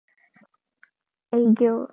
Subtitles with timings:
[1.31, 1.87] 営業